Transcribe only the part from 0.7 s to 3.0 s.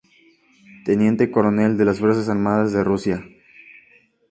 Teniente Coronel de las Fuerzas Armadas de